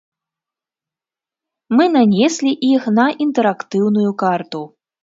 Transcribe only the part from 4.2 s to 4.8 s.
карту.